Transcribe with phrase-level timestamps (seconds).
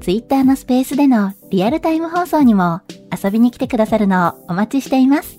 [0.00, 2.80] Twitter のスペースでのリアルタイム放送にも
[3.12, 5.38] 遊びに来てくださるのをお待ちしています。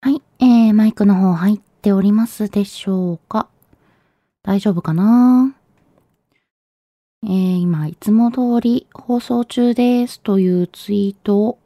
[0.00, 3.48] はい、えー、マイクの方入っておりますでしょうか？
[4.42, 5.54] 大丈夫かな？
[7.24, 11.58] えー、今、いつも通り放送中ですというツイートを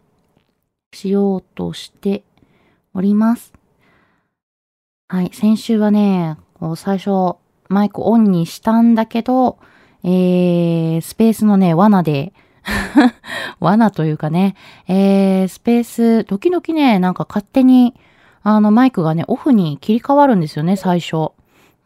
[0.92, 2.24] しようとして
[2.94, 3.52] おります。
[5.08, 5.30] はい。
[5.32, 7.36] 先週はね、こう最初、
[7.68, 9.58] マイクオンにしたんだけど、
[10.02, 12.32] えー、スペースのね、罠で
[13.60, 14.56] 罠というかね、
[14.88, 17.94] えー、スペース、時々ね、なんか勝手に、
[18.42, 21.30] あの、マイクがね、オフに切り替わるんですよね、最初。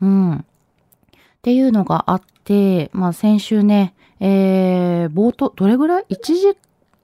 [0.00, 0.36] うん。
[0.36, 0.38] っ
[1.42, 6.48] ていうのがあって、まあ先週ね、えー、冒頭、どれぐらい ?1 時、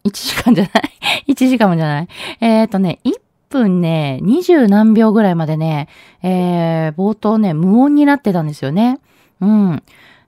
[0.04, 0.92] 1時間じゃない？
[1.32, 2.08] 1時間もじゃない？
[2.40, 3.00] えっ、ー、とね、
[3.48, 5.88] 分ね、二十何秒ぐらいまでね、
[6.22, 9.00] えー、冒頭ね、無音になってたんですよね。
[9.40, 9.82] うん。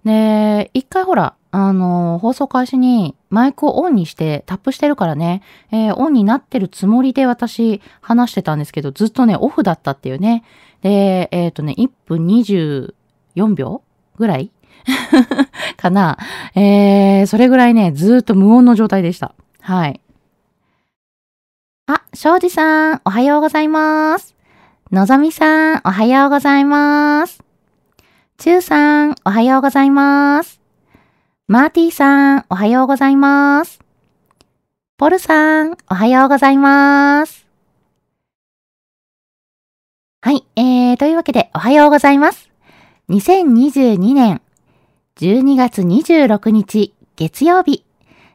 [0.04, 10.44] で、一回ほら、あの、放送開始にマイクをオンにしてタップしてるからね、えー、オンになってるつもりで私話してたんですけど、ずっとね、オフだったっていうね。
[10.82, 12.92] で、えっ、ー、とね、1分24
[13.54, 13.82] 秒
[14.16, 14.50] ぐらい
[15.76, 16.18] かな。
[16.54, 19.34] えー、それぐらいね、ずっと無音の状態でした。
[19.60, 20.00] はい。
[21.90, 24.36] あ、庄司さん、おはようございます。
[24.92, 27.42] のぞみさん、おはようございます。
[28.36, 30.60] ちゅうさん、おはようございます。
[31.46, 33.80] マーティーさん、おはようございます。
[34.98, 37.46] ポルさん、おはようございます。
[40.20, 42.50] はい、えー、というわけで、おはようございます。
[43.08, 44.42] 2022年
[45.16, 47.87] 12月26日月曜日。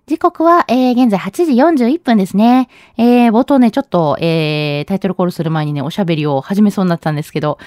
[0.06, 2.68] 時刻は、えー、現在8時41分ですね。
[2.98, 7.58] えー、冒頭ね、ちょっと、えー、タイトルコールする前にね、おしゃべりを始めそうになったんですけど、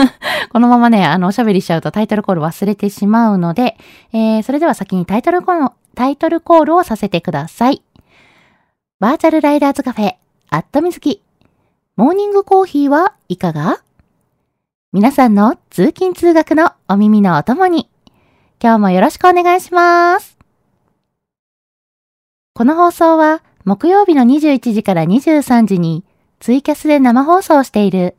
[0.50, 3.76] このままね、あの、おしゃべりしちゃうとタイトルコール忘れてしまうので、
[4.14, 7.82] えー、それでは先にタイトルコール、タイトルコールをさせてください。
[8.98, 10.14] バーチャルライダーズカフェ、
[10.48, 11.22] アットみずき。
[11.96, 13.82] モーニングコーヒーはいかが？
[14.94, 17.90] 皆さんの通勤通学のお耳のお供に、
[18.62, 20.31] 今日もよろしくお願いします。
[22.54, 26.04] この放送は木曜日の21時から23時に
[26.38, 28.14] ツイキャスで生放送している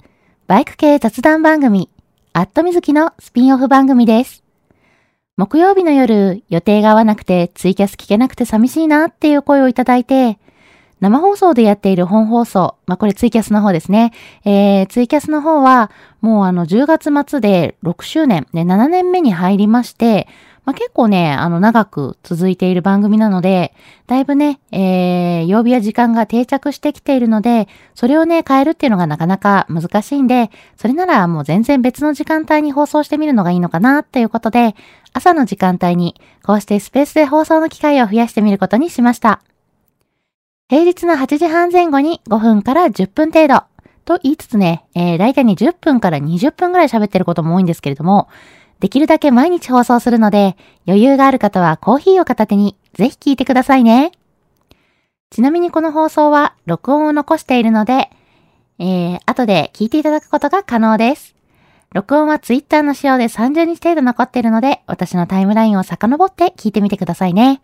[0.47, 1.88] バイク系雑談番組
[2.33, 4.43] アットみずきのスピンオフ番組です。
[5.38, 10.39] 木曜日の夜予定が合わなくてツイキャス聞けなくて寂しいなっていう声をいただいて
[11.03, 14.13] 生放送でやっている本放送、まあ、これツイキャスの方ですね。
[14.45, 15.91] えー、ツイキャスの方は、
[16.22, 20.29] もうあの10月末で6周年、ね、7年目に入りまして、
[20.66, 23.74] まあ、結構ね、あの、長く続いている番組なので、
[24.07, 34.75] だいぶね、えー、曜日や時間が定着してきているので、それをね、変えるっていうのがなかなか難しいんで、それならもう全然別の時間帯に放送してみるのがいいのかなっていうことで、
[35.12, 36.16] 朝の時間帯に、
[36.46, 39.41] こうしてスペースで放送の機会を増やしてみることにしました。
[40.69, 43.63] 平日の8時半前後に5分から10分程度、
[44.06, 48.29] と言いつつね、えー、大体に10分から20分ぐらい喋ってることも多いんですけれども、
[48.83, 54.11] できるだけ毎日放送するので、余裕がある方はコーヒーを片手にぜひ聞いてくださいね。
[55.29, 58.09] ちなみにこの放送は録音を残しているので、
[58.79, 61.34] えー、後で聞いていただくことが可能です。
[61.93, 67.61] 録音は Twitter の仕様で30日程度残っているので、私のタイムラインを遡って聞いてみてくださいね。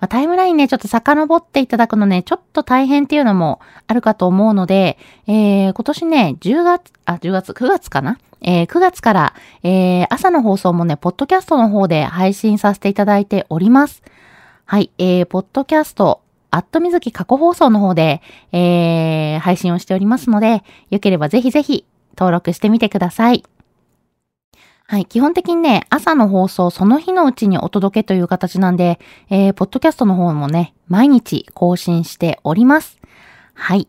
[0.00, 8.18] まあ、タイムラインね、ちょっと遡っていただくのね、ちょっと大変っていうのもあるかと思うので、えー、今年ね、10月、あ、10月、9月かな？
[8.42, 14.02] えー、9月から、えー、朝の放送もね、ポッドキャストの方で配信させていただいております。
[14.64, 21.84] はい、えー、ポッドキャスト、アットみずき過去放送の方で、えー、配信をしておりますので、よければぜひぜひ
[22.16, 23.44] 登録してみてください。
[24.90, 25.06] はい。
[25.06, 28.98] 基本的にね、朝の放送、その日のうちにお届けという形なんで、
[29.28, 32.98] えー、ポッドキャストの方もね、毎日更新しております。
[33.54, 33.86] はい。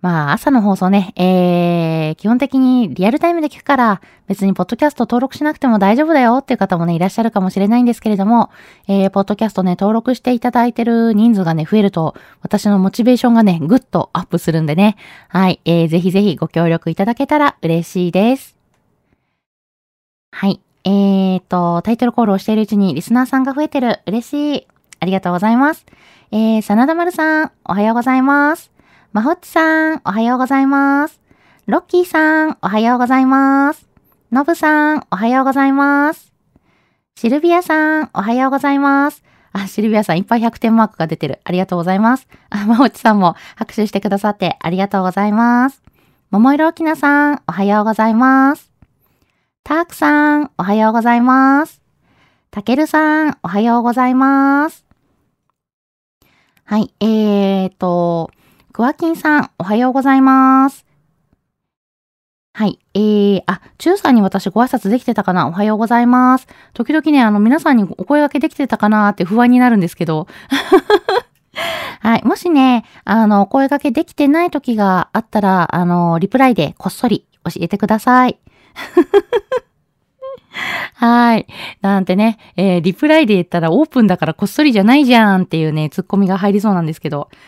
[0.00, 8.48] まあ、朝の放送ね、えー、基本的にリアルタイムで聞くから、別にポッドキャスト登録しなくても大丈夫だよっていう方もね、いらっしゃるかもしれないんですけれども、
[8.88, 14.96] えー、ポッドキャストね、登録していただいてる人数がね、増えると、私のモチベーションがね、ぐっとアップするんでね、
[15.28, 18.59] はい、えー、ぜひぜひご協力いただけたら嬉しいです。
[20.30, 20.60] はい。
[20.84, 24.00] えーと、タイトルコールをしているうちにリスナーさんが増えてる。
[24.06, 24.66] 嬉しい。
[25.00, 25.84] ありがとうございます。
[26.32, 28.70] えー、真田丸さん、おはようございます。
[29.12, 31.20] まほっちさん、おはようございます。
[31.66, 33.88] ロッキーさん、おはようございます。
[34.30, 36.32] のぶさん、おはようございます。
[37.16, 39.24] シルビアさん、おはようございます。
[39.52, 41.40] あ、シルビアさんいっぱい100点マークが出てる。
[41.44, 42.28] ありがとうございます。
[42.50, 45.82] あ、まほっちさんも拍手してくださってありがとうございます。
[46.30, 48.69] 桃色きなさん、おはようございます。
[49.62, 51.80] たーくさん、おはようございます。
[52.50, 54.84] たけるさん、おはようございます。
[56.64, 58.30] はい、えーと、
[58.72, 60.86] クワキンさん、おはようございます。
[62.52, 62.78] はい。
[62.94, 66.48] えー、あ、チューさんに私ご挨拶できてたかなおはようございます。
[66.74, 70.26] 時々ね、あの、皆さんにお声掛けできてたかなって不安になるんですけど。
[72.00, 72.24] はい。
[72.24, 78.38] もしね、あの、お声掛けできてない時があったら、あの、リプライでこっそり教えてください。
[80.94, 81.46] はい。
[81.80, 87.28] なんてね、えー、リプライで言ったらオープンだからこっそりじゃないじゃんっていうね、ツッコミが入りそうなんですけど。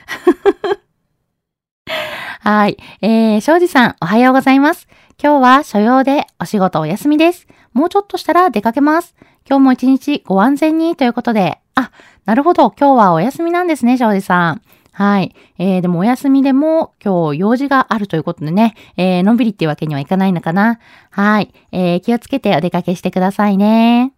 [2.41, 2.77] はい。
[3.01, 4.89] えー、庄司さん、おはようございます。
[5.23, 7.47] 今日は所用でお仕事お休みです。
[7.73, 9.15] もうちょっとしたら出かけます。
[9.49, 11.59] 今日も一日ご安全にということで。
[11.75, 11.91] あ、
[12.25, 12.71] なるほど。
[12.71, 14.63] 今日はお休みなんですね、庄司さん。
[14.93, 15.35] はい。
[15.59, 20.79] えー、でもお休みでも今日用事があるということでね、えー、のんびりっていうわけにはいかないのかな。
[21.11, 21.53] はい。
[21.73, 24.13] えー、気をつけてお出かけしてくださいね。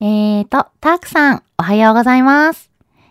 [0.00, 2.70] えーと、たーくさん、おはようございます。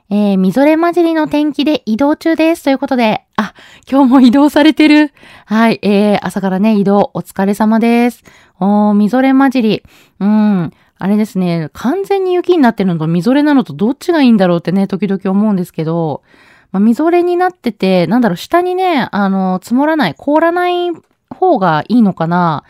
[0.09, 2.63] えー、みぞれ混じりの天気で移動中です。
[2.63, 3.53] ということで、あ、
[3.91, 5.11] 今日も移動されてる。
[5.45, 8.23] はい、えー、朝からね、移動お疲れ様です。
[8.59, 9.83] おー、みぞれ混じり。
[10.19, 16.23] うん、あれですね、完全に雪になってるのとみぞれなのとどっちがいいんだろうってね、時々思うんですけど、
[16.71, 20.89] まあ、みぞれになってて、なんだろう、下にね、あの、積もらない、凍らない
[21.29, 22.63] 方がいいのかな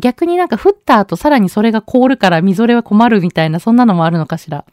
[0.00, 4.64] 逆になんか降った後さらにそれが凍るからみぞれは困るみたいな、そんなのもあるのかしら。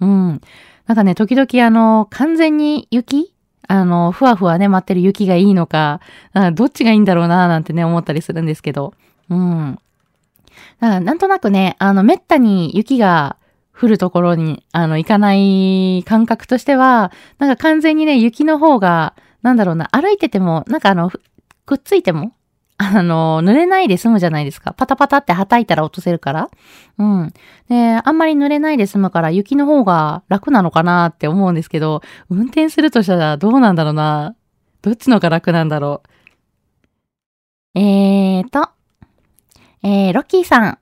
[0.00, 0.40] うん。
[0.86, 3.34] なんかね、時々あの、完全に雪
[3.66, 6.00] あの、ふわふわね、待ってる雪がいいのか、
[6.32, 8.94] かどっちがいいんだろうな、なんてね、思ったりするんですけど。
[9.28, 9.78] うん。
[10.80, 13.36] なんとなくね、あの、めったに雪が
[13.72, 21.10] 降るところに、あの、行かない感覚としては、なんか完全にね、雪の方が、なんだろうな、歩いてても、なんかあの、
[21.66, 22.32] くっついても、
[22.80, 24.72] あの、濡れないで済むじゃないですか。
[24.72, 26.48] パタパタって叩いたら落とせるから。
[26.98, 27.32] うん。
[27.68, 34.36] で、あんまり濡れないで済むから雪の方が楽なのかなって思うんですけど、運転するとしたらどうなんだろうな。
[34.82, 36.02] どっちのが楽なんだろ
[37.74, 37.78] う。
[37.80, 38.70] えーと、
[39.88, 40.78] えー、ロッキーさん、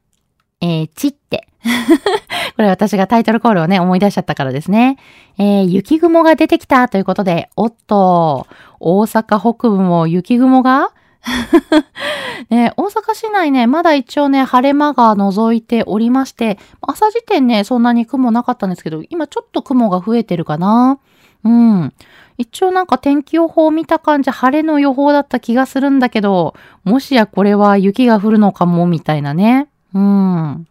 [0.60, 1.46] えー、ちって。
[2.56, 4.98] これ私がタイトルコールをね、思い出しちゃったからですね。
[5.38, 8.48] えー、雪雲が出てきたということで、おっと、
[8.80, 10.90] 大阪北部も雪雲が？
[12.50, 20.98] ね、大阪市内ね、まだ一応ね、晴れ間が覗いておりまして、朝時点ね、そんなに雲なかったんですけど、今ちょっと雲が増えてるかな。
[21.44, 21.92] うん。
[22.38, 29.68] 一応なんか天気予報を見た感じ晴れの予報だった気がするんだけど、もしやこれは雪が降るのかも、みたいなね。
[29.94, 30.66] うん。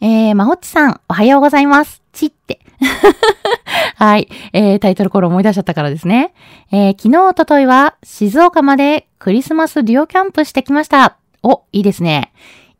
[0.00, 2.02] えー、まほっちさん、おはようございます。
[2.12, 2.60] ちって。
[3.96, 4.28] はい。
[4.52, 6.32] えー、タイトルコール思い出しちゃったからですね。
[6.72, 11.16] えー、昨日、おとといは静岡までクリスマスデュオキャンプしてきました。
[11.42, 12.32] お、いいですね。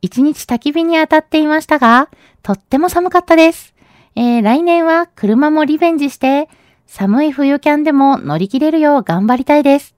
[0.02, 2.08] 一日焚き火に当たっていましたが、
[2.42, 3.74] とっても寒かったです。
[4.16, 6.48] えー、来年は車もリベンジして、
[6.86, 9.94] 寒い冬キャンでも乗り切れるよう頑張りたいです。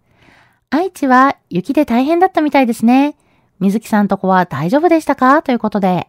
[0.71, 3.16] 愛知は雪で大変だったみたいですね。
[3.61, 5.43] 水木さんとこは大丈夫でしたか？
[5.43, 6.09] ということで。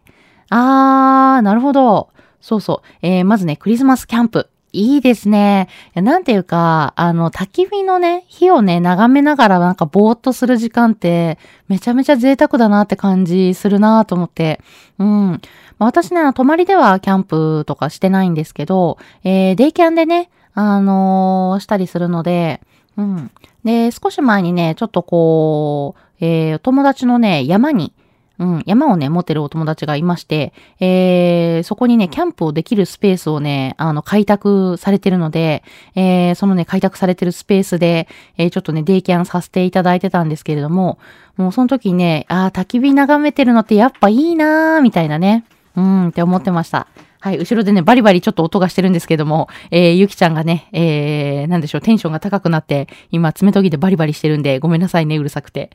[0.50, 2.08] あー、なるほど。
[2.40, 2.88] そうそう。
[3.02, 4.48] えー、まずね、クリスマスキャンプ。
[4.72, 5.68] いいですね。
[5.94, 14.60] なんていうか、あの、焚き火のね、火をね、眺めながらなんかぼーっとする時間って、めちゃめちゃ贅沢だなって感じするなと思って。
[14.98, 15.30] うん。
[15.30, 15.38] ま
[15.80, 22.60] あ私ね、泊まりではキャンプとかしてないんですけど、えー、デイキャンでね、あのー、したりするので、
[22.96, 23.30] うん。
[23.62, 27.92] で、少し前にね、ちょっとこう、えー、友達のね、山に、
[28.40, 35.62] うん、山をね、持ってるお友達がいまして、えー、そこにね、キャンプをできるスペースをね、あの、開拓されてるので、
[35.94, 40.98] えー、そのね、開拓されてるスペースで、えー、ちょっとね、デイキャンさせていただいてたんですけれども、
[41.36, 45.44] もうその時にね、ああ、焚き火眺めてるのってやっぱいいなー、みたいなね、
[45.76, 46.88] うんって思ってました。
[47.20, 55.70] はい、後ろでね、バリバリちょっと音がしてるんですけども、えー、ゆきちゃんがね、えー、なんでしょう、テンションが高くなって、今、爪研ぎでバリバリしてるんで、ごめんなさいね、うるさくて。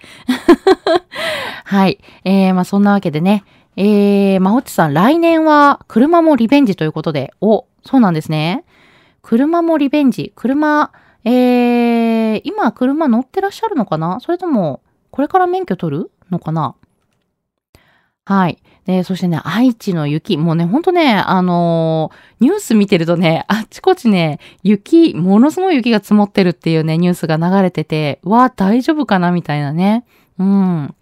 [1.66, 3.44] はい、えー、まあそんなわけでね、
[3.76, 8.64] えー、まほっちさん、来年は車もリベンジということで、お、そうなんですね。
[9.22, 10.32] 車もリベンジ。
[10.36, 10.92] 車、
[11.26, 14.20] えー、今車乗ってらっしゃるのかな？
[14.22, 14.82] それとも、
[15.12, 16.76] これから免許取るのかな？
[18.26, 18.58] はい。
[18.86, 30.04] で、そしてね、愛知の雪、もうね、ほんとね、あのー、ニュース見てるとね、あっちこっちね、雪、ものすごい雪が積もってるっていうね、ニュースが流れてて、わあ、大丈夫かなみたいなね。
[30.38, 30.96] うん。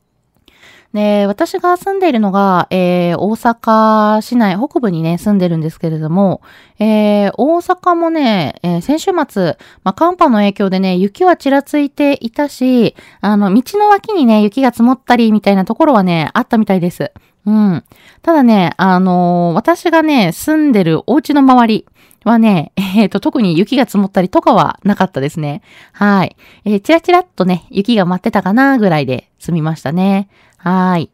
[0.94, 6.42] で、私が住んでいるのが、えー、大阪市内、北部にね、住んでるんですけれども、
[6.80, 17.12] えー、大阪もね、えー、先週末、まあ、寒波の影響でね、雪はちらついていたし、あの、道の脇にね、雪が積もったりみたいなところはね、あったみたいです。
[17.46, 17.84] うん。
[18.22, 21.86] ただね、あのー、私がね、住んでるお家の周り
[22.24, 25.62] はね、 えっ、ー、と、特に雪が積もったりとかはなかったですね。
[25.94, 26.36] はい。
[26.66, 30.30] えー、ちらちらっとね、雪が舞ってたかなぐらいで済みましたね。
[30.58, 31.10] はい。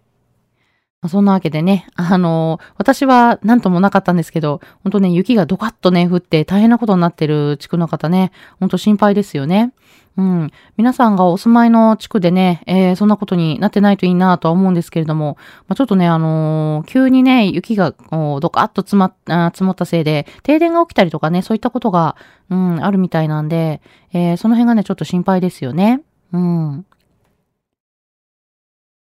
[1.07, 9.71] そんなわけでね、あのー、私は何ともなかったんですけど、ほんとね、雪がドカッとね、降って大変なことになってる地区の方ね、ほんと心配ですよね。
[10.17, 10.51] うん。
[10.77, 22.15] 皆さんがお住まいの地区でね、えー、そんなことになってないといいなとは思うんですけれども、まあ、ちょっとね、あのー、急にね、雪がドカッと積まあ積もったせいで、停電が起きたりとかね、そういったことが、
[22.49, 23.79] うん、あるみたいなんで、
[24.11, 26.01] えー、その辺がね、ちょっと心配ですよね。
[26.33, 26.85] うん。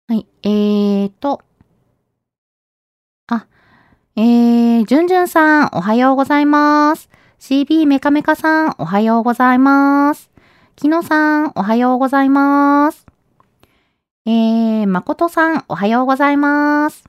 [0.09, 1.41] はい、えーと。
[3.27, 3.45] あ、
[4.17, 7.09] えー、じゅんじゅんさん、おはようございます。
[7.39, 10.36] CB メカメカさん、おはようございます。
[10.77, 13.07] きのさん、おはようございます。
[14.27, 17.03] えー、まことさん、おはようございます。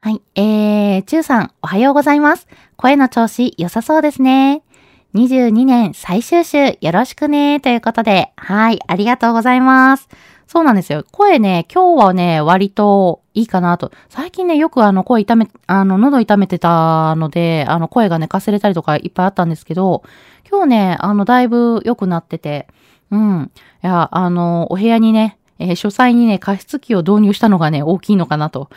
[0.00, 2.48] はい、えー、ちゅうさん、おはようございます。
[2.76, 4.64] 声の調子良さそうですね。
[5.14, 10.08] 22年最終週よろしくね、ということで、はい、ありがとうございます。
[10.52, 11.02] そうなんですよ。
[11.12, 13.90] 声ね、今日はね、割といいかなと。
[14.10, 20.02] 最近ね、よくあの声痛め、あの、喉痛めてたので、あの声がね、かすれたりとかいっぱいあったんですけど、
[20.46, 22.68] 今日ね、あの、だいぶ良くなってて、
[23.10, 23.50] うん。
[23.82, 28.68] いや、あの、お部屋にね、えー、書斎にね、加湿器を導入したのがね、大きいのかなと。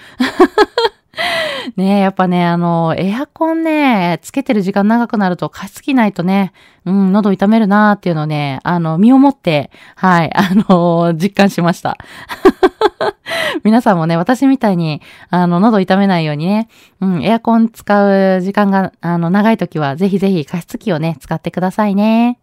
[1.77, 6.53] ねやっぱね、あの、エアコンね、つけてる時間長くなると加湿器ないとね、
[6.85, 11.97] うん、喉痛めるなーっていうのね、あの、身をもって、はい、あの、 実感しました。
[13.63, 16.67] 皆さんもね、私みたいに、あの、喉痛めないようにね、
[17.01, 22.39] うん、エアコン使う時間が、あの、長い時は、ぜひぜひ加湿器をね、使ってくださいね。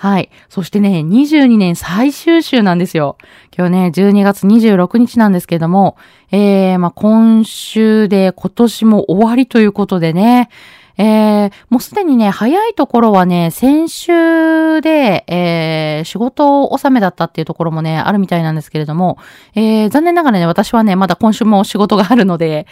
[0.00, 0.30] はい。
[0.48, 3.18] そしてね、22年最終週なんですよ。
[3.50, 5.96] 今日ね、12月26日なんですけれども、
[6.30, 10.50] えー、まあ、今週で今年も終わりということでね、
[10.98, 19.18] えー、もうすでにね、早いところはね、先週で、えー、仕事を納めだったっていうところもね、あるみたいなんですけれども、
[19.56, 22.68] えー、残念ながらね、私はね、まだ今週も仕事があるので、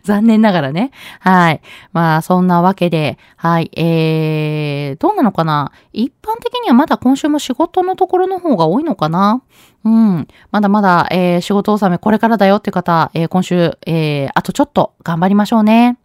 [0.04, 0.90] 残念ながらね。
[1.20, 1.60] はい。
[1.92, 3.70] まあ、そんなわけで、はい。
[3.76, 5.72] えー、どうなのかな？
[5.92, 9.42] 一般的にはまだ今週も仕事のところの方が多いのかな？
[9.84, 10.28] うん。
[10.50, 15.96] まだまだ、えー、仕事納めこれからだよって方、えー、今週、えー、あとちょっと頑張りましょうね。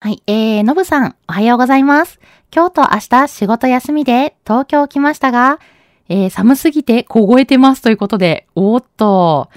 [0.00, 0.22] はい。
[0.26, 2.20] えー、のぶさん、おはようございます。
[2.54, 5.60] 今日と明日仕事休みで東京来ましたが、
[6.08, 9.48] えー、寒すぎて凍えてますということで、おっと。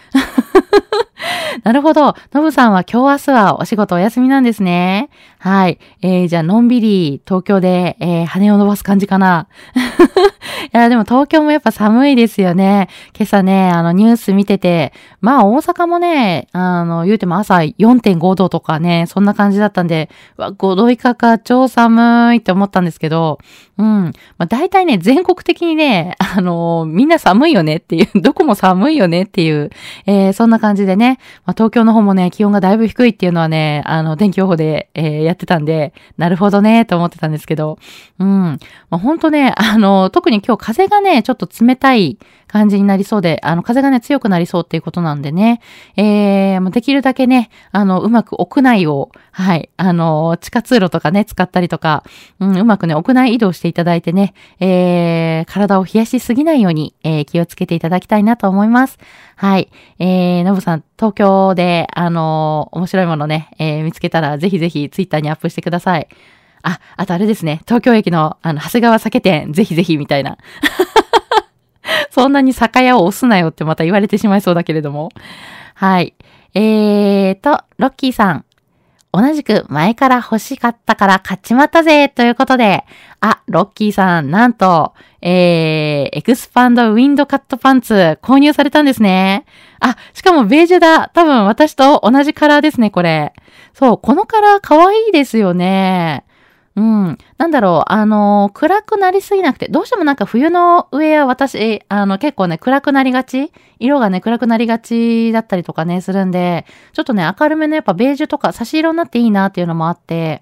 [1.64, 2.16] なるほど。
[2.34, 5.10] のぶさんは今日明日はお仕事お休みなんですね。
[5.40, 5.80] はい。
[6.02, 9.48] えー、じゃあ、のんびり東京で、えー、羽を伸ばす感じかな。
[10.74, 12.88] いや、でも東京もやっぱ寒いですよね。
[13.16, 23.40] 今朝ね、あの、ニュース見てて、まあ、大阪もね、あの、言うても朝4.5度とかね、そんな感じだったんで、わ、5度以下か超寒いって思ったんですけど、
[23.78, 23.86] うん。
[24.38, 29.72] まあ、大体ね、全国的にね、あの、みんな寒いよねっていう、どこも寒いよねっていう、
[30.06, 37.80] えー、そんな感じでね、まあ、東京の方もね、気温がだいぶ低いっていうのはね、あの、天気予報で、えー、やってたんで、なるほどね、と思ってたんですけど、
[38.20, 38.28] うん。
[38.28, 38.60] ま
[38.92, 42.18] あ、ほんとね、あの、特に今日風がね、ちょっと冷たい
[42.54, 45.60] 感じになりそうで、あの、風がね、強くなりそうっていうことなんでね、
[45.98, 52.04] えー、できるだけね、あの、うまく屋内を、はい、あの、地下通路とかね、使ったりとか、
[52.40, 59.00] うん、うまくね、屋内移動していただいてね、えー、体を冷やしすぎないように、えー、気をつけていただきたいなと思います。
[59.36, 59.72] はい。
[59.98, 66.08] えー、のぶさん、東京で、あの面白いものね、えー、見つけたら、ぜひぜひツイッターにアップしてください。
[66.62, 70.38] あ、あとあれですね、東京駅の、あの、長谷川酒店、ぜひぜひみたいな。
[72.12, 75.10] そんなに酒屋を押すなよってまた言われてしまいそうだけれども。
[75.76, 76.14] はい。
[76.54, 78.46] えーと、ロッキーさん。
[79.16, 82.84] 同じく前から欲しかったから買っちまったぜということで、
[83.22, 89.46] あ、ロッキーさん、なんと、えー、エクスパンドウィンドカットパンツ購入されたんですね。
[89.80, 91.10] あ、しかもベージュだ。
[91.10, 93.34] 多分私と同じカラーですね、これ。
[93.74, 96.26] そう、このカラー可愛いですよね。
[96.76, 97.18] うん。
[97.38, 110.42] なんだろう、あの、暗くなりすぎなくて、どうしてもなんか冬の上は私、あの、結構ね、暗くなりがち色がね、暗くなりがちだったりとかね、するんで、ちょっとね、明るめのやっぱベージュとか差し色になっていいなっていうのもあって、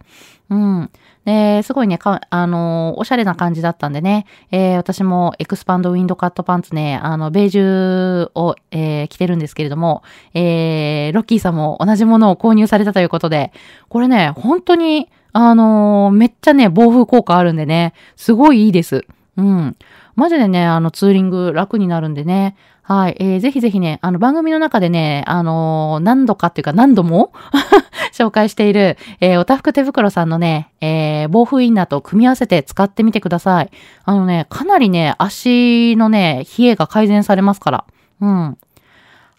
[0.50, 0.90] うん。
[1.26, 10.02] で、すごいね、か、あの、おしゃれな感じだったんでね、えー、私もエクスパンドウィンドカットパンツね、あの、ベージュを、えー、着てるんですけれども、
[10.34, 13.52] えー、ロッキーさんも同じものを購入されたということで、
[13.88, 19.06] これね、本当に、あのー、めっちゃね、暴風効果あるんでね、すごいいいです。
[19.38, 19.78] うん。
[20.16, 22.56] マジでね、あの、ツーリング楽になるんでね。
[22.84, 23.16] はい。
[23.20, 27.32] えー、ぜひぜひね、あの、番組の中でね、あのー、何度かっていうか何度も
[28.12, 33.70] 紹介している、えー、おたふく手袋さんのね、えー、防風インナーと組み合わせて使ってみてください。
[34.04, 37.86] あのね、かなりね、足のね、冷えが改善されますから。
[38.20, 38.58] うん。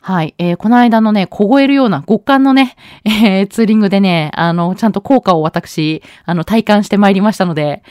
[0.04, 0.35] はい。
[0.38, 2.75] えー、この間のね、凍えるような極寒のね、
[3.06, 7.85] えー、ツーリングでね、あの、ちゃんと効果を私、あの、体感してまいりましたので、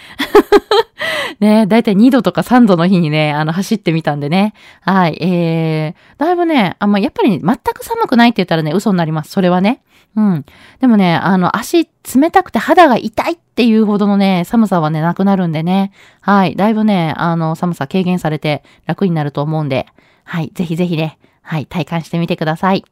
[1.39, 4.53] ね、だいたい2度とか3度の日にね、あの、走ってみたんでね。
[4.81, 5.17] はい。
[5.21, 9.31] えー、だいぶね、あんま、やっぱり、全く寒くないって言ったらね、嘘になります。
[9.31, 9.81] それはね。
[10.17, 10.45] うん。
[10.81, 15.93] でもね、あの、足冷たくて肌が痛いっていうほどのね、寒さはね、なくなるんでね。
[16.19, 16.57] はい。
[16.57, 19.87] だいぶね、あの、寒さ軽減されて楽になると思うんで、
[20.25, 20.51] はい。
[20.53, 22.85] ぜひぜひね、はい、体感してみてください。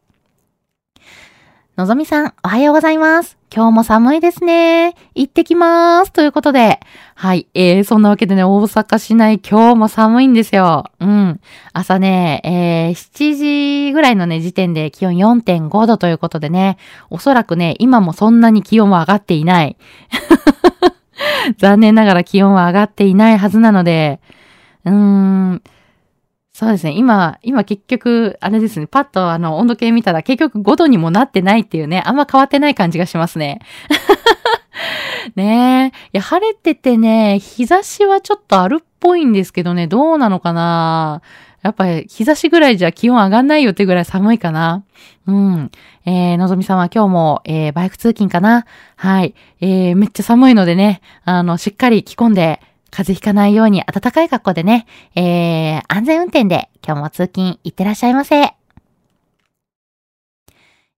[1.79, 3.37] のぞみさん、おはようございます。
[3.55, 4.95] 今日も寒いですね。
[5.15, 6.11] 行ってきます。
[6.11, 6.81] ということで。
[7.15, 7.47] はい。
[7.53, 10.91] えー、そんなわけでね、大阪市内今日も寒いんですよ。
[10.99, 11.39] うん。
[11.71, 16.77] 朝ね、えー、7時ぐらいのね、時点で気温4.5度ということでね、
[17.09, 19.77] おそらくね、今もそんなに気温は上がっていない。
[21.57, 24.19] 残念ながら気温は上がっていないはずなので、
[24.83, 25.63] うーん、
[26.59, 26.91] そうですね。
[26.91, 28.87] 今、今結局、あれですね。
[28.87, 32.03] パッとあの温度計見たら結局5度にもなってないっていうね。
[32.05, 33.61] あんま変わってない感じがしますね。
[35.37, 35.97] ねえ。
[36.07, 41.21] いや、晴れててね、日差しはちょっとあるっぽいんですけどね、どうなのかな
[41.61, 44.83] やっぱり日差しぐらいじゃ気温上がんないよってぐらい寒いかな。
[45.27, 45.71] うん。
[46.05, 48.65] えー、のぞみさんは今日も、えー、バイク通勤かな
[48.97, 49.33] はい。
[49.61, 52.59] えー、めっちゃ寒いのでね、あの、しっかり着込んで、
[52.91, 58.55] 風邪ひかないように暖かい格好でね、えー、安全運転で今日も通勤行ってらっしゃいませ。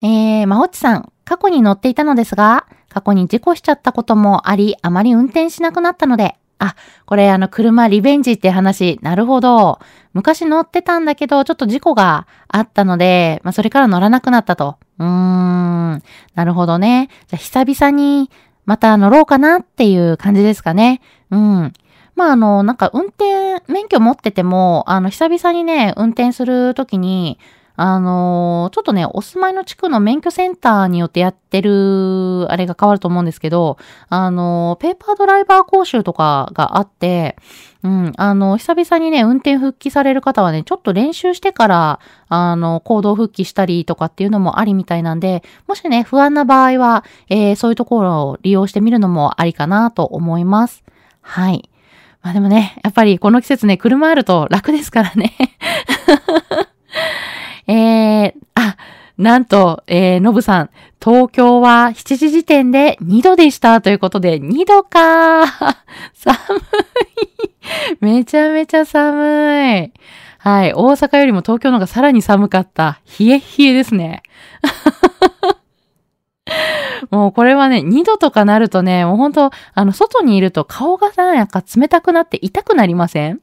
[0.04, 6.76] えー、まおちさん、過去に乗っていたのですが、過去に事故しちゃったこともあり、あまり運転しなくなったので、あ、
[7.06, 9.80] これあの車リベンジって話、なるほど。
[10.14, 14.78] 昔乗ってたんだけど、ちょっと事故があったので、まあそれから乗らなくなったと。
[15.00, 16.04] うーん、
[16.36, 17.10] なるほどね。
[17.28, 18.30] じゃあ久々に
[18.66, 21.02] また乗ろうかなっていう感じですかね。
[21.32, 21.74] うん。
[22.16, 27.40] まあ、あの、なんか運転、免許持ってても、あの、久々にね、運転するときに、
[27.78, 33.78] あのちょっとね、お住まいの地区の免許センターによってやってる、あれが変わると思うんですけど、
[34.10, 37.38] あのペーパードライバー講習とかがあって、
[37.82, 50.84] うん、あの、久々にね、運転復帰される方はね、ちょっと練習してから、あの、行動復帰したりとかっていうのもありみたいなんで、もしね、不安な場合は、えー、そういうところを利用してみるのもありかなと思います。
[51.22, 51.70] はい。
[52.22, 55.34] まあでもね、やっぱりこの季節ね、車あると楽ですからね。
[57.68, 58.78] えー、あ、
[59.18, 60.70] なんと、えー、のぶさん、
[61.04, 65.46] 東京は7時時点で2度でしたということで、2度か
[66.14, 69.92] 寒いめちゃめちゃ寒い。
[70.38, 70.74] はい。
[70.74, 73.00] 大阪よりも東京の方がさらに寒かった。
[73.20, 74.24] 冷え冷えですね。
[77.10, 83.40] もうこれはね、2度とかなるとね、もう本当あの、外にいると顔がなんか冷たくなって痛くなりません？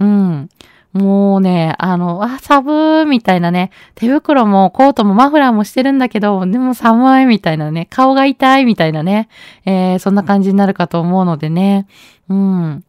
[0.00, 0.48] うん。
[0.94, 9.28] もうね、あの、あ、寒ーみたいなね、手袋もコートもマフラーもしてるんだけど、でも寒いみたいなね、顔が痛いみたいなね、
[9.66, 11.86] えー、そんな感じになるかと思うのでね。
[12.28, 12.84] うん。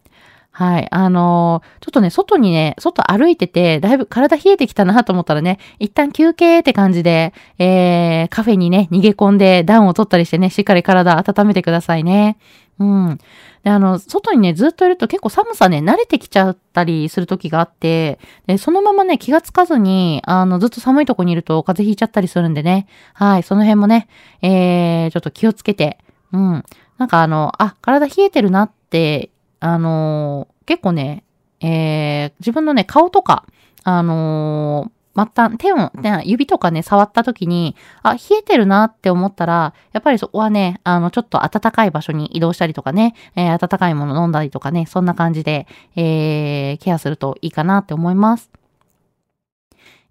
[0.60, 0.88] はい。
[0.92, 12.38] あのーちょっとね、外にね、外歩いてて、だいぶ体冷えてきたなと思ったらね、一旦休憩って感じで、えー、カフェにね、逃げ込んで暖を取ったりしてね、しっかり体温めてくださいね。
[12.78, 13.20] うん。
[13.64, 22.88] で、あの、外にね、ずっといると結構寒さね、慣れてきちゃったりする時があって、で、そのままね、気がつかずに、あの、ずっと寒いとこにいると風邪ひいちゃったりするんでね。
[23.14, 24.10] はい、その辺もね、
[24.42, 26.00] えー、ちょっと気をつけて、
[26.34, 26.64] うん。
[26.98, 31.24] なんかあの、あ、体冷えてるなって、あのー結構ね、
[31.62, 33.46] えー、自分のね、顔とか、
[33.84, 48.50] あのー末端、手を、ね指とかね、触った時に、あ、冷えてるなって思ったら、やっぱりそこはね、あの、ちょっと暖かい場所に移動したりとかね、えー暖かいもの飲んだりとかね、そんな感じで、えー、ケアするといいかなって思います。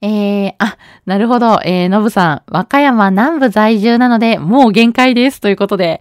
[0.00, 1.60] えー、あ、なるほど。
[1.64, 5.40] えー、のぶさん、和歌山南部在住なので、もう限界です。
[5.40, 6.00] ということで。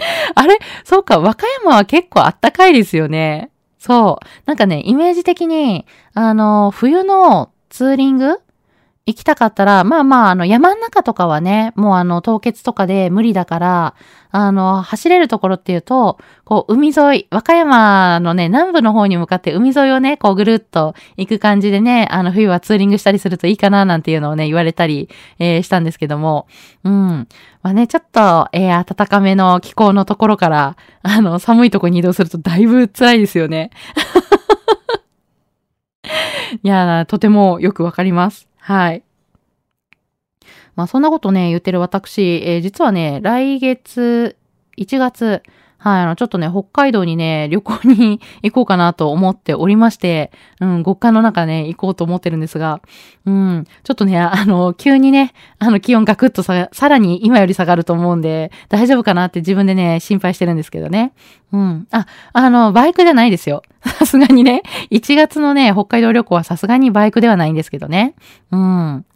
[0.34, 0.58] あれ？
[0.84, 3.50] そうか、和歌山は結構あったかいですよね。
[3.78, 4.26] そう。
[4.46, 8.40] なんかね、イメージ的に、あの、冬のツーリング
[9.10, 13.94] 行きたかったら、まあまあ、あの、山ん中とかはね、もうあの、凍結とかで無理だから、
[14.30, 25.08] あの、走れるところっていうと、こう、海沿い、和歌山のね、南部の方に向かって海沿いをね、こう、ぐるっと行く感じでね、あの、冬はツーリングしたりするといいかな、なんていうのをね、言われたり、
[25.40, 26.46] えーしたんですけども、
[26.84, 27.28] うん。
[27.62, 33.70] まあね、ちょっと、えー暖かめの気候のところから、あの、寒いとこに移動するとだいぶ辛いですよね。
[36.62, 38.49] いやー、とてもよくわかります。
[38.70, 39.02] はい。
[40.76, 44.36] まあそんなことね、言ってる私、えー実はね、来月、
[44.76, 45.42] 1月、
[45.82, 52.82] はい、あの、ちょっとね、北海道にね、旅行に 行こうかなと思っておりまして、うん、極寒の中ね、行こうと思ってるんですが、
[53.24, 61.12] うん、ちょっとね、あの、急にね、あの、気温ガクッとさ、さらに今より下がると思うんで、大丈夫かなって自分でね、心配してるんですけどね。
[61.50, 61.86] うん。
[61.92, 63.62] あ、あの、バイクじゃないですよ。
[63.80, 68.14] さすがにね、1月のね、北海道旅行はさすがにバイクではないんですけどね。
[68.50, 69.06] うん。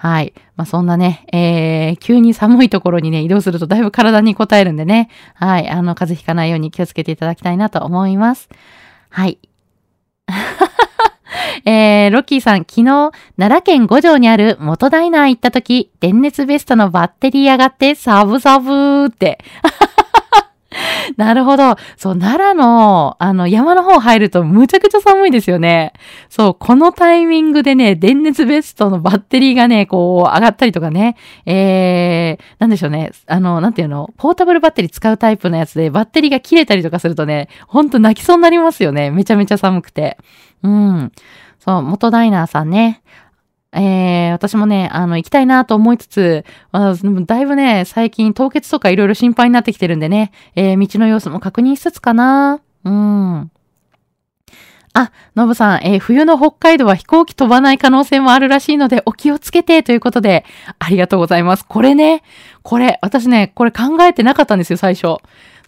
[0.00, 0.32] はい。
[0.56, 5.10] まあ、そんなね、えー、急に寒いところにね、移動するとだいぶ体に応えるんでね。
[5.34, 5.68] はい。
[5.68, 8.48] あの、風邪ひかないように気をつけていただきたいなと思います。
[9.10, 9.38] はい。
[11.66, 19.38] えー、ロッキーさん、昨日、奈良県五条にある元ダイナー行った時、電熱ベストのバッテリー上がって、サブサブーって。
[21.16, 21.76] なるほど。
[21.96, 25.92] そう、奈良の、あの、山の方入るとむちゃくちゃ寒いですよね。
[26.28, 33.10] そう、このタイミングでね、電熱ベストのバッテリーがね、こう、上がったりとかね、えー、なんでしょうね。
[33.26, 39.10] あの、なんていうの、ポータブルバッテリー使うタイプのやつで、バッテリーが切れたりとかするとね、ほんと泣きそうになりますよね。
[39.10, 40.18] めちゃめちゃ寒くて。
[40.62, 41.12] うん。
[41.58, 43.02] そう、元ダイナーさんね。
[43.72, 52.60] えー、私もね、あの、行きたいなと思いつつ、あだいぶね、最近凍結とかいろいろ心配になってきてるんでね、えー、道の様子も確認しつつかな。
[52.84, 53.50] うん。
[54.92, 60.44] あ、のぶさん、えー冬の北海道は飛行機飛ばない可能性もあるらしいので、お気をつけてということで、
[60.80, 61.64] ありがとうございます。
[61.64, 62.24] これね、
[62.62, 65.18] これ、私ね、これ考えてなかったんですよ、最初。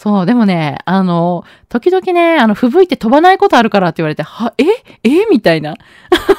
[0.02, 4.64] そう、でもね、あの、時々ね、あの、吹雪いて飛ばないことあるからって言われて、は、え？
[5.04, 5.26] え？
[5.30, 5.76] みたいな。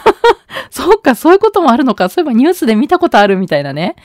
[0.69, 2.09] そうか、そういうこともあるのか。
[2.09, 3.95] そういえばニュースで見たことあるみたいなね。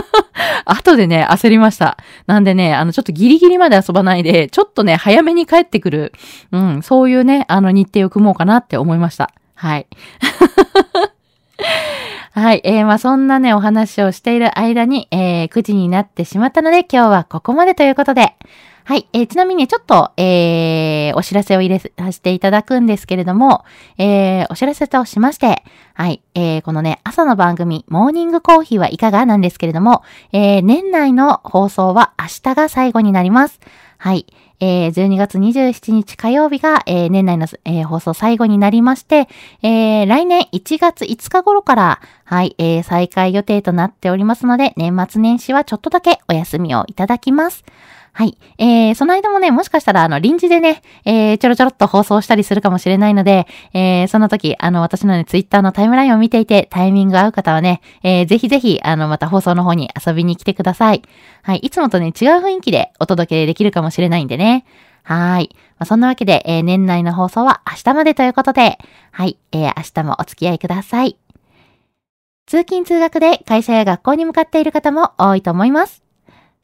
[0.64, 1.98] 後でね、焦りました。
[2.26, 6.14] なんでね、あの、ちょっとギリギリまで遊ばないで、ちょっとね、早めに帰ってくる。
[6.50, 9.30] うん、そういうね、あの、日程を組もうかなって思いました。
[9.56, 9.86] はい。
[12.32, 12.62] はい。
[12.64, 18.36] えー、まあ、そんなね、お話をしている間に、えー、9時になってしまったので、今日はここまでということで、
[18.86, 19.08] はい。
[19.12, 23.64] えー、ちなみにちょっと、えー、お知らせを入れさせていただくんですけれども、
[23.98, 26.22] えー、お知らせとしまして、はい。
[26.36, 33.58] えー、このね、朝の番組、モーニングコーヒーはいかがなんですけれども、えー、年内の放送は明日が最後になります。
[33.98, 34.24] はい。
[34.60, 39.28] えー、12月27日火曜日が、えー、年内の、えー放送最後になりまして、
[39.62, 47.64] えー、来年1月5日頃から、はい、えー、再開予定となっておりますので、年末年始はちょっとだけお休みをいただきます。
[48.16, 48.38] はい。
[48.56, 61.02] えー、その間もね、もしかしたら、あの、臨時でね、えー、ちょろちょろっと放送したりするかもしれないので、えー、その時、あの、私のね、ツイッターのタイムラインを見ていて、タイミング合う方はね、えー、ぜひぜひ、あの、また放送の方に遊びに来てください。
[61.42, 61.58] はい。
[61.58, 64.64] いつもとね、違う雰囲気でお届けできるかもしれないんでね。
[65.02, 65.50] はい。
[65.52, 68.78] まあ、そんなわけで、えー年内の放送は明日までということで、
[69.12, 69.36] はい。
[69.52, 71.18] えー明日もお付き合いください。
[72.46, 76.02] 通勤通学で会社や学校に向かっている方も多いと思います。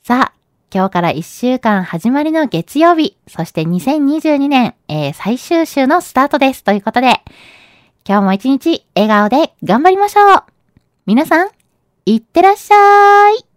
[0.03, 0.42] さあ、
[0.75, 6.65] 今日から1週間始まりの月曜日、そして2022年、えー最終週のスタートです。
[6.65, 7.21] ということで、
[8.09, 10.45] 今日も一日笑顔で頑張りましょう。
[11.05, 11.51] 皆さん、
[12.07, 13.52] いってらっしゃい。